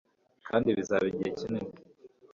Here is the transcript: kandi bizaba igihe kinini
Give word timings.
kandi 0.47 0.67
bizaba 0.77 1.05
igihe 1.11 1.29
kinini 1.39 1.73